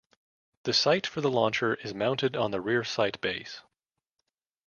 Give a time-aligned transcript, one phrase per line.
[0.63, 3.61] The sight for the launcher is mounted on the rear sight base.